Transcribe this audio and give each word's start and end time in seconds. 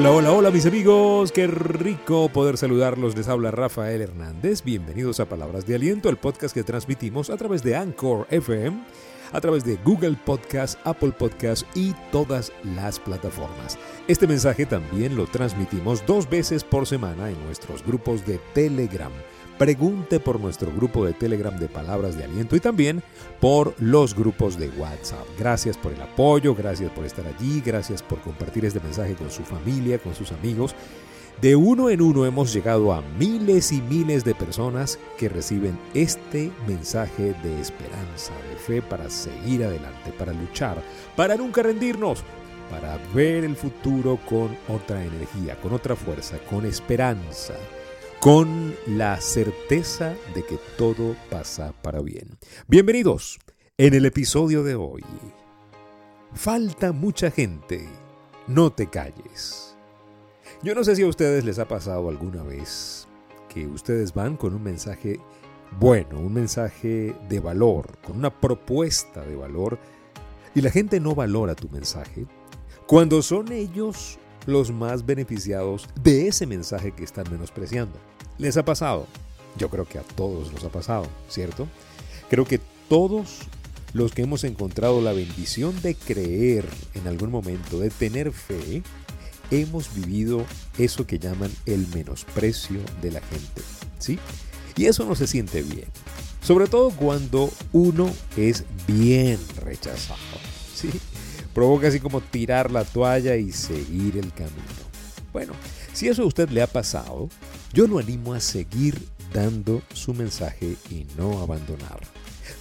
Hola, 0.00 0.12
hola, 0.12 0.32
hola 0.32 0.50
mis 0.50 0.64
amigos, 0.64 1.30
qué 1.30 1.46
rico 1.46 2.30
poder 2.30 2.56
saludarlos. 2.56 3.14
Les 3.14 3.28
habla 3.28 3.50
Rafael 3.50 4.00
Hernández. 4.00 4.64
Bienvenidos 4.64 5.20
a 5.20 5.28
Palabras 5.28 5.66
de 5.66 5.74
Aliento, 5.74 6.08
el 6.08 6.16
podcast 6.16 6.54
que 6.54 6.64
transmitimos 6.64 7.28
a 7.28 7.36
través 7.36 7.62
de 7.62 7.76
Anchor 7.76 8.26
FM, 8.30 8.82
a 9.30 9.40
través 9.42 9.62
de 9.62 9.76
Google 9.84 10.16
Podcast, 10.24 10.78
Apple 10.84 11.12
Podcast 11.12 11.66
y 11.76 11.92
todas 12.10 12.50
las 12.74 12.98
plataformas. 12.98 13.78
Este 14.08 14.26
mensaje 14.26 14.64
también 14.64 15.16
lo 15.16 15.26
transmitimos 15.26 16.06
dos 16.06 16.30
veces 16.30 16.64
por 16.64 16.86
semana 16.86 17.28
en 17.28 17.38
nuestros 17.44 17.84
grupos 17.84 18.24
de 18.24 18.40
Telegram 18.54 19.12
pregunte 19.60 20.20
por 20.20 20.40
nuestro 20.40 20.72
grupo 20.72 21.04
de 21.04 21.12
Telegram 21.12 21.54
de 21.54 21.68
Palabras 21.68 22.16
de 22.16 22.24
Aliento 22.24 22.56
y 22.56 22.60
también 22.60 23.02
por 23.40 23.74
los 23.78 24.14
grupos 24.14 24.58
de 24.58 24.70
WhatsApp. 24.70 25.26
Gracias 25.38 25.76
por 25.76 25.92
el 25.92 26.00
apoyo, 26.00 26.54
gracias 26.54 26.90
por 26.92 27.04
estar 27.04 27.26
allí, 27.26 27.60
gracias 27.60 28.02
por 28.02 28.22
compartir 28.22 28.64
este 28.64 28.80
mensaje 28.80 29.16
con 29.16 29.30
su 29.30 29.42
familia, 29.42 29.98
con 29.98 30.14
sus 30.14 30.32
amigos. 30.32 30.74
De 31.42 31.56
uno 31.56 31.90
en 31.90 32.00
uno 32.00 32.24
hemos 32.24 32.54
llegado 32.54 32.90
a 32.94 33.02
miles 33.18 33.70
y 33.70 33.82
miles 33.82 34.24
de 34.24 34.34
personas 34.34 34.98
que 35.18 35.28
reciben 35.28 35.78
este 35.92 36.50
mensaje 36.66 37.34
de 37.42 37.60
esperanza, 37.60 38.32
de 38.48 38.56
fe 38.56 38.80
para 38.80 39.10
seguir 39.10 39.62
adelante, 39.62 40.10
para 40.18 40.32
luchar, 40.32 40.82
para 41.16 41.36
nunca 41.36 41.62
rendirnos, 41.62 42.24
para 42.70 42.98
ver 43.12 43.44
el 43.44 43.56
futuro 43.56 44.18
con 44.26 44.56
otra 44.68 45.04
energía, 45.04 45.60
con 45.60 45.74
otra 45.74 45.96
fuerza, 45.96 46.38
con 46.48 46.64
esperanza 46.64 47.52
con 48.20 48.76
la 48.86 49.18
certeza 49.18 50.14
de 50.34 50.44
que 50.44 50.58
todo 50.76 51.16
pasa 51.30 51.72
para 51.80 52.02
bien. 52.02 52.36
Bienvenidos 52.68 53.38
en 53.78 53.94
el 53.94 54.04
episodio 54.04 54.62
de 54.62 54.74
hoy. 54.74 55.02
Falta 56.34 56.92
mucha 56.92 57.30
gente, 57.30 57.88
no 58.46 58.70
te 58.70 58.88
calles. 58.88 59.74
Yo 60.62 60.74
no 60.74 60.84
sé 60.84 60.96
si 60.96 61.02
a 61.02 61.06
ustedes 61.06 61.46
les 61.46 61.58
ha 61.58 61.66
pasado 61.66 62.10
alguna 62.10 62.42
vez 62.42 63.08
que 63.48 63.66
ustedes 63.66 64.12
van 64.12 64.36
con 64.36 64.54
un 64.54 64.62
mensaje 64.62 65.18
bueno, 65.78 66.20
un 66.20 66.34
mensaje 66.34 67.16
de 67.26 67.40
valor, 67.40 67.96
con 68.04 68.18
una 68.18 68.38
propuesta 68.38 69.24
de 69.24 69.36
valor, 69.36 69.78
y 70.54 70.60
la 70.60 70.70
gente 70.70 71.00
no 71.00 71.14
valora 71.14 71.54
tu 71.54 71.70
mensaje, 71.70 72.26
cuando 72.86 73.22
son 73.22 73.50
ellos 73.50 74.18
los 74.46 74.70
más 74.72 75.06
beneficiados 75.06 75.88
de 76.02 76.28
ese 76.28 76.46
mensaje 76.46 76.92
que 76.92 77.04
están 77.04 77.30
menospreciando. 77.30 77.98
¿Les 78.38 78.56
ha 78.56 78.64
pasado? 78.64 79.06
Yo 79.58 79.68
creo 79.68 79.86
que 79.86 79.98
a 79.98 80.02
todos 80.02 80.52
nos 80.52 80.64
ha 80.64 80.68
pasado, 80.70 81.06
¿cierto? 81.28 81.66
Creo 82.28 82.44
que 82.44 82.60
todos 82.88 83.40
los 83.92 84.12
que 84.12 84.22
hemos 84.22 84.44
encontrado 84.44 85.00
la 85.00 85.12
bendición 85.12 85.80
de 85.82 85.94
creer 85.94 86.64
en 86.94 87.08
algún 87.08 87.30
momento, 87.30 87.78
de 87.80 87.90
tener 87.90 88.32
fe, 88.32 88.82
hemos 89.50 89.94
vivido 89.94 90.44
eso 90.78 91.06
que 91.06 91.18
llaman 91.18 91.50
el 91.66 91.86
menosprecio 91.88 92.78
de 93.02 93.10
la 93.10 93.20
gente, 93.20 93.62
¿sí? 93.98 94.18
Y 94.76 94.86
eso 94.86 95.04
no 95.04 95.14
se 95.14 95.26
siente 95.26 95.62
bien, 95.62 95.88
sobre 96.40 96.68
todo 96.68 96.90
cuando 96.90 97.50
uno 97.72 98.10
es 98.36 98.64
bien 98.86 99.38
rechazado, 99.56 100.20
¿sí? 100.74 100.88
Provoca 101.54 101.88
así 101.88 102.00
como 102.00 102.20
tirar 102.20 102.70
la 102.70 102.84
toalla 102.84 103.36
y 103.36 103.52
seguir 103.52 104.16
el 104.16 104.32
camino. 104.32 104.90
Bueno, 105.32 105.52
si 105.92 106.08
eso 106.08 106.22
a 106.22 106.26
usted 106.26 106.48
le 106.50 106.62
ha 106.62 106.66
pasado, 106.66 107.28
yo 107.72 107.86
lo 107.86 107.98
animo 107.98 108.34
a 108.34 108.40
seguir 108.40 109.00
dando 109.32 109.82
su 109.94 110.14
mensaje 110.14 110.76
y 110.90 111.06
no 111.16 111.40
abandonar. 111.40 112.00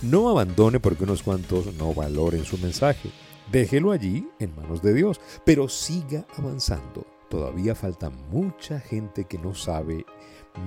No 0.02 0.30
abandone 0.30 0.80
porque 0.80 1.04
unos 1.04 1.24
cuantos 1.24 1.74
no 1.76 1.94
valoren 1.94 2.46
su 2.46 2.58
mensaje. 2.58 3.10
Déjelo 3.52 3.92
allí 3.92 4.28
en 4.40 4.56
manos 4.56 4.82
de 4.84 4.94
Dios, 4.94 5.20
pero 5.46 5.68
siga 5.68 6.26
avanzando. 6.38 7.06
Todavía 7.30 7.76
falta 7.76 8.10
mucha 8.10 8.80
gente 8.80 9.26
que 9.26 9.38
no 9.40 9.56
sabe 9.56 10.06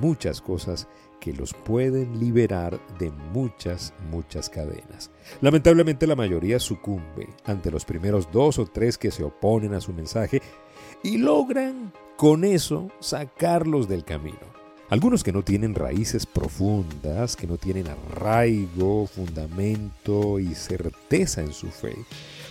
muchas 0.01 0.41
cosas 0.41 0.89
que 1.23 1.33
los 1.33 1.55
pueden 1.55 2.19
liberar 2.19 2.81
de 2.99 3.13
muchas, 3.33 3.95
muchas 4.11 4.51
cadenas. 4.51 5.13
Lamentablemente 5.41 6.09
la 6.09 6.17
mayoría 6.17 6.59
sucumbe 6.59 7.29
ante 7.45 7.71
los 7.71 7.85
primeros 7.85 8.29
dos 8.33 8.59
o 8.59 8.67
tres 8.67 8.99
que 8.99 9.13
se 9.13 9.23
oponen 9.23 9.73
a 9.73 9.81
su 9.81 9.93
mensaje 9.93 10.43
y 11.05 11.19
logran 11.19 11.93
con 12.17 12.43
eso 12.43 12.91
sacarlos 12.99 13.89
del 13.89 14.05
camino. 14.05 14.41
Algunos 14.91 15.23
que 15.23 15.33
no 15.33 15.43
tienen 15.43 15.77
raíces 15.77 16.27
profundas, 16.27 17.37
que 17.37 17.47
no 17.47 17.57
tienen 17.57 17.87
arraigo, 17.87 19.07
fundamento 19.07 20.41
y 20.41 20.57
certeza 20.57 21.41
en 21.41 21.53
su 21.53 21.69
fe, 21.69 21.95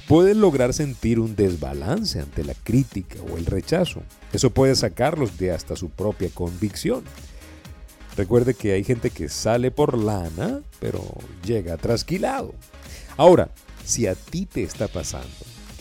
pueden 0.08 0.40
lograr 0.40 0.74
sentir 0.74 1.20
un 1.20 1.36
desbalance 1.36 2.22
ante 2.22 2.46
la 2.46 2.54
crítica 2.54 3.18
o 3.32 3.38
el 3.38 3.46
rechazo. 3.46 4.02
Eso 4.32 4.50
puede 4.50 4.76
sacarlos 4.76 5.38
de 5.38 5.52
hasta 5.52 5.76
su 5.76 5.90
propia 5.90 6.30
convicción. 6.34 7.04
Recuerde 8.18 8.54
que 8.54 8.74
hay 8.74 8.84
gente 8.84 9.10
que 9.10 9.30
sale 9.30 9.72
por 9.72 9.98
lana, 9.98 10.62
pero 10.80 11.04
llega 11.46 11.78
trasquilado. 11.78 12.54
Ahora, 13.18 13.52
si 13.86 14.08
a 14.08 14.16
ti 14.16 14.46
te 14.46 14.64
está 14.64 14.88
pasando 14.88 15.30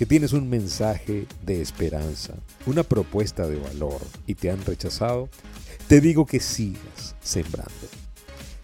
que 0.01 0.07
tienes 0.07 0.33
un 0.33 0.49
mensaje 0.49 1.27
de 1.45 1.61
esperanza, 1.61 2.33
una 2.65 2.83
propuesta 2.83 3.47
de 3.47 3.59
valor 3.59 4.01
y 4.27 4.35
te 4.35 4.51
han 4.51 4.65
rechazado, 4.65 5.29
te 5.89 6.01
digo 6.01 6.25
que 6.25 6.41
sigas 6.41 7.17
sembrando. 7.21 7.71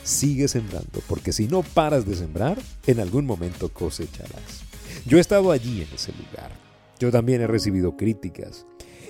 Sigue 0.03 0.49
sembrando, 0.49 1.03
porque 1.07 1.33
si 1.33 1.47
no 1.47 1.63
paras 1.63 2.07
de 2.07 2.17
sembrar, 2.17 2.59
en 2.87 3.01
algún 3.01 3.27
momento 3.27 3.69
cosecharás. 3.69 4.63
Yo 5.05 5.19
he 5.19 5.21
estado 5.21 5.53
allí 5.53 5.83
en 5.83 5.95
ese 5.95 6.13
lugar. 6.13 6.53
Yo 6.99 7.11
también 7.11 7.43
he 7.43 7.47
recibido 7.47 7.97
críticas, 7.99 8.65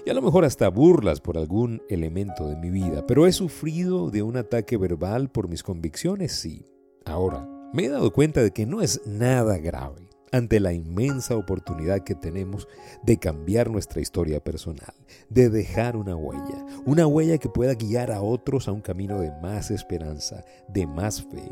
y 0.07 0.11
a 0.11 0.15
lo 0.15 0.23
mejor 0.23 0.45
hasta 0.45 0.69
burlas 0.69 1.21
por 1.21 1.37
algún 1.37 1.83
elemento 1.89 2.47
de 2.47 2.55
mi 2.55 2.71
vida, 2.71 3.05
pero 3.09 3.27
he 3.27 3.33
sufrido 3.33 4.09
de 4.09 4.23
un 4.23 4.37
ataque 4.37 4.77
verbal 4.77 5.29
por 5.29 5.49
mis 5.49 5.65
convicciones, 5.65 6.31
sí. 6.31 6.65
Ahora, 7.05 7.49
me 7.73 7.87
he 7.87 7.89
dado 7.89 8.13
cuenta 8.13 8.41
de 8.41 8.53
que 8.53 8.67
no 8.67 8.83
es 8.83 9.05
nada 9.05 9.59
grave 9.59 10.09
ante 10.31 10.61
la 10.61 10.73
inmensa 10.73 11.37
oportunidad 11.37 12.05
que 12.05 12.15
tenemos 12.15 12.69
de 13.03 13.19
cambiar 13.19 13.69
nuestra 13.69 14.01
historia 14.01 14.39
personal, 14.39 14.95
de 15.29 15.51
dejar 15.51 15.97
una 15.97 16.15
huella, 16.15 16.65
una 16.85 17.09
huella 17.09 17.39
que 17.39 17.49
pueda 17.49 17.75
guiar 17.75 18.13
a 18.13 18.23
otros 18.23 18.69
a 18.69 18.73
un 18.73 18.83
camino 18.83 19.21
de 19.21 19.33
más 19.43 19.73
esperanza, 19.73 20.45
de 20.69 20.87
más 20.87 21.23
fe, 21.23 21.51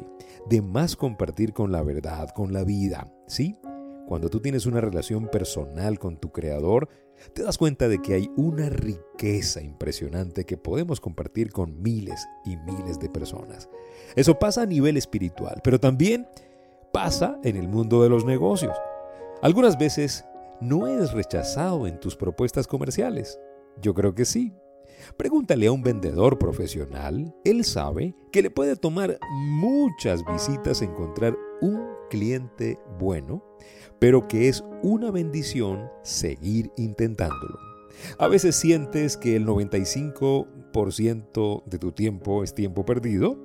de 0.49 0.63
más 0.63 0.95
compartir 0.95 1.55
con 1.55 1.73
la 1.73 1.83
verdad, 1.83 2.29
con 2.31 2.53
la 2.53 2.63
vida, 2.63 3.13
¿sí? 3.27 3.59
Cuando 4.07 4.29
tú 4.29 4.41
tienes 4.41 4.67
una 4.67 4.81
relación 4.81 5.29
personal 5.29 5.99
con 5.99 6.19
tu 6.19 6.31
creador, 6.31 6.89
te 7.33 7.43
das 7.43 7.59
cuenta 7.59 7.89
de 7.89 8.01
que 8.01 8.15
hay 8.15 8.31
una 8.37 8.69
riqueza 8.69 9.61
impresionante 9.63 10.45
que 10.45 10.57
podemos 10.57 11.01
compartir 11.01 11.51
con 11.51 11.83
miles 11.83 12.27
y 12.45 12.57
miles 12.59 12.99
de 12.99 13.09
personas. 13.09 13.69
Eso 14.17 14.39
pasa 14.39 14.63
a 14.63 14.67
nivel 14.67 14.97
espiritual, 14.97 15.61
pero 15.63 15.81
también 15.81 16.27
pasa 16.93 17.39
en 17.43 17.57
el 17.57 17.69
mundo 17.69 18.03
de 18.03 18.09
los 18.09 18.25
negocios. 18.25 18.77
Algunas 19.43 19.79
veces 19.79 20.25
no 20.61 20.87
eres 20.87 21.13
rechazado 21.13 21.87
en 21.87 21.99
tus 21.99 22.17
propuestas 22.17 22.67
comerciales. 22.67 23.39
Yo 23.81 23.95
creo 23.95 24.15
que 24.15 24.25
sí. 24.25 24.53
Pregúntale 25.17 25.67
a 25.67 25.73
un 25.73 25.83
vendedor 25.83 26.39
profesional, 26.39 27.35
él 27.45 27.65
sabe 27.65 28.15
que 28.33 28.43
le 28.43 28.51
puede 28.51 28.77
tomar 28.77 29.19
muchas 29.33 30.25
visitas 30.25 30.83
encontrar 30.83 31.37
un 31.61 31.94
cliente 32.15 32.79
bueno 33.01 33.43
pero 34.05 34.29
que 34.29 34.49
es 34.49 34.63
una 34.83 35.11
bendición 35.11 35.91
seguir 36.03 36.71
intentándolo. 36.77 37.59
A 38.19 38.29
veces 38.29 38.55
sientes 38.55 39.17
que 39.17 39.37
el 39.37 39.47
95% 39.47 41.65
de 41.65 41.79
tu 41.79 41.93
tiempo 41.93 42.45
es 42.45 42.55
tiempo 42.55 42.85
perdido, 42.85 43.39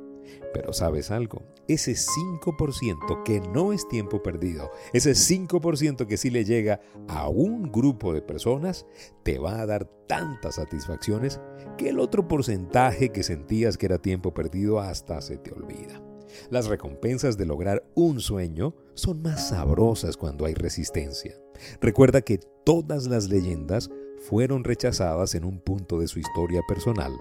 pero 0.54 0.74
sabes 0.74 1.12
algo, 1.12 1.44
ese 1.70 1.94
5% 1.94 3.24
que 3.24 3.40
no 3.40 3.72
es 3.72 3.88
tiempo 3.88 4.22
perdido, 4.22 4.70
ese 4.92 5.12
5% 5.12 6.08
que 6.08 6.18
sí 6.18 6.30
le 6.30 6.44
llega 6.44 6.82
a 7.08 7.30
un 7.30 7.72
grupo 7.72 8.14
de 8.14 8.22
personas, 8.22 8.86
te 9.24 9.40
va 9.40 9.62
a 9.62 9.66
dar 9.66 9.86
tantas 10.08 10.56
satisfacciones 10.56 11.40
que 11.78 11.88
el 11.88 12.00
otro 12.00 12.28
porcentaje 12.28 13.14
que 13.14 13.24
sentías 13.24 13.78
que 13.78 13.86
era 13.86 14.00
tiempo 14.00 14.34
perdido 14.34 14.82
hasta 14.82 15.22
se 15.22 15.38
te 15.38 15.54
olvida. 15.54 16.09
Las 16.50 16.68
recompensas 16.68 17.38
de 17.38 17.46
lograr 17.46 17.84
un 17.96 18.20
sueño 18.20 18.76
son 18.94 19.22
más 19.22 19.50
sabrosas 19.50 20.18
cuando 20.18 20.46
hay 20.46 20.54
resistencia. 20.54 21.36
Recuerda 21.82 22.22
que 22.22 22.40
todas 22.64 23.08
las 23.08 23.30
leyendas 23.30 23.90
fueron 24.20 24.64
rechazadas 24.64 25.36
en 25.36 25.46
un 25.46 25.60
punto 25.60 26.00
de 26.00 26.08
su 26.08 26.20
historia 26.20 26.62
personal, 26.68 27.14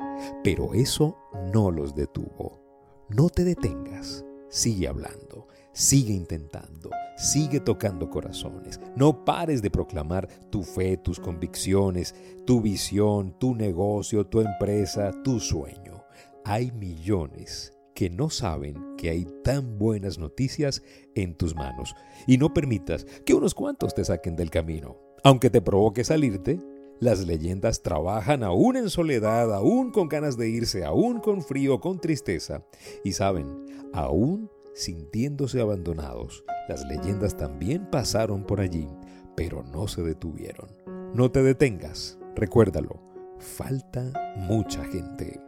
pero 0.43 0.75
eso 0.75 1.17
no 1.53 1.71
los 1.71 1.95
detuvo. 1.95 2.61
No 3.09 3.29
te 3.29 3.45
detengas, 3.45 4.25
sigue 4.49 4.89
hablando, 4.89 5.47
sigue 5.73 6.13
intentando, 6.13 6.91
sigue 7.17 7.61
tocando 7.61 8.11
corazones. 8.11 8.81
No 8.97 9.25
pares 9.25 9.63
de 9.63 9.71
proclamar 9.71 10.29
tu 10.51 10.63
fe, 10.63 10.97
tus 10.97 11.21
convicciones, 11.21 12.15
tu 12.45 12.61
visión, 12.61 13.39
tu 13.39 13.55
negocio, 13.55 14.27
tu 14.27 14.41
empresa, 14.41 15.13
tu 15.23 15.41
sueño. 15.41 16.05
Hay 16.45 16.73
millones 16.73 17.78
que 17.99 18.11
no 18.11 18.31
saben 18.31 18.77
que 18.97 19.11
hay 19.11 19.27
tan 19.43 19.77
buenas 19.77 20.21
noticias 20.21 20.85
en 21.17 21.35
tus 21.35 21.57
manos. 21.57 21.97
Y 22.29 22.39
no 22.39 22.55
permitas 22.55 23.05
que 23.27 23.35
unos 23.35 23.57
cuantos 23.57 23.93
te 23.93 24.05
saquen 24.05 24.37
del 24.37 24.51
camino. 24.51 24.97
Aunque 25.25 25.51
te 25.51 25.61
provoque 25.61 26.05
salirte, 26.05 26.61
Las 27.01 27.27
leyendas 27.27 27.83
trabajan 27.83 28.43
aún 28.43 28.77
en 28.77 28.91
soledad, 28.91 29.55
aún 29.55 29.93
con 29.93 30.09
ganas 30.09 30.37
de 30.37 30.49
irse, 30.49 30.85
aún 30.85 31.21
con 31.21 31.43
frío, 31.43 31.81
con 31.81 32.01
tristeza. 32.01 32.65
Y 33.05 33.13
saben, 33.13 33.47
aún 33.93 34.51
sintiéndose 34.75 35.61
abandonados, 35.61 36.45
las 36.69 36.85
leyendas 36.87 37.37
también 37.37 37.89
pasaron 37.91 38.45
por 38.45 38.61
allí, 38.61 38.89
pero 39.37 39.63
no 39.63 39.87
se 39.87 40.03
detuvieron. 40.03 40.71
No 41.15 41.31
te 41.31 41.43
detengas, 41.43 42.19
recuérdalo, 42.35 43.01
falta 43.39 44.13
mucha 44.37 44.85
gente. 44.85 45.48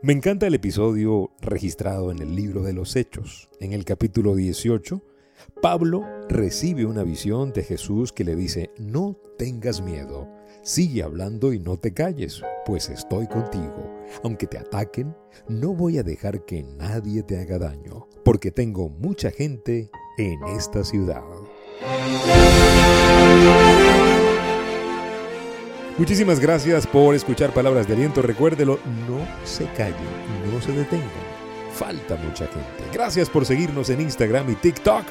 Me 0.00 0.12
encanta 0.12 0.46
el 0.46 0.54
episodio 0.54 1.32
registrado 1.40 2.12
en 2.12 2.20
el 2.20 2.36
libro 2.36 2.62
de 2.62 2.72
los 2.72 2.94
Hechos. 2.94 3.48
En 3.58 3.72
el 3.72 3.84
capítulo 3.84 4.36
18, 4.36 5.02
Pablo 5.60 6.04
recibe 6.28 6.86
una 6.86 7.02
visión 7.02 7.52
de 7.52 7.64
Jesús 7.64 8.12
que 8.12 8.22
le 8.22 8.36
dice, 8.36 8.70
no 8.78 9.18
tengas 9.38 9.82
miedo, 9.82 10.28
sigue 10.62 11.02
hablando 11.02 11.52
y 11.52 11.58
no 11.58 11.78
te 11.78 11.94
calles, 11.94 12.42
pues 12.64 12.90
estoy 12.90 13.26
contigo. 13.26 13.92
Aunque 14.22 14.46
te 14.46 14.58
ataquen, 14.58 15.16
no 15.48 15.74
voy 15.74 15.98
a 15.98 16.04
dejar 16.04 16.44
que 16.44 16.62
nadie 16.62 17.24
te 17.24 17.40
haga 17.40 17.58
daño, 17.58 18.06
porque 18.24 18.52
tengo 18.52 18.88
mucha 18.88 19.32
gente 19.32 19.90
en 20.16 20.38
esta 20.56 20.84
ciudad. 20.84 21.24
Muchísimas 25.98 26.38
gracias 26.38 26.86
por 26.86 27.16
escuchar 27.16 27.52
palabras 27.52 27.88
de 27.88 27.94
aliento. 27.94 28.22
Recuérdelo, 28.22 28.78
no 29.08 29.26
se 29.44 29.64
callen, 29.72 29.96
no 30.52 30.62
se 30.62 30.70
detengan. 30.72 31.08
Falta 31.74 32.14
mucha 32.16 32.46
gente. 32.46 32.84
Gracias 32.92 33.28
por 33.28 33.44
seguirnos 33.44 33.90
en 33.90 34.02
Instagram 34.02 34.48
y 34.50 34.54
TikTok 34.54 35.04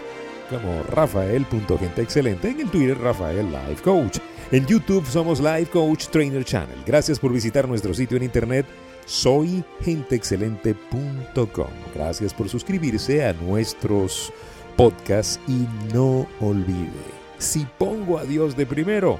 como 0.50 0.82
rafael.genteexcelente, 0.84 2.52
en 2.52 2.62
el 2.62 2.72
Twitter 2.72 2.98
Rafael 2.98 3.52
Life 3.52 3.84
Coach. 3.84 4.20
En 4.52 4.66
YouTube 4.66 5.06
somos 5.06 5.42
Life 5.42 5.72
Coach 5.72 6.08
Trainer 6.08 6.46
Channel. 6.46 6.82
Gracias 6.86 7.20
por 7.20 7.34
visitar 7.34 7.68
nuestro 7.68 7.94
sitio 7.94 8.16
en 8.16 8.24
internet 8.24 8.66
soygenteexcelente.com. 9.06 11.68
Gracias 11.94 12.34
por 12.34 12.48
suscribirse 12.48 13.26
a 13.26 13.34
nuestros 13.34 14.32
podcasts 14.78 15.38
y 15.48 15.68
no 15.94 16.26
olvide, 16.40 16.88
si 17.40 17.68
pongo 17.78 18.20
a 18.20 18.24
Dios 18.24 18.56
de 18.56 18.66
primero, 18.66 19.20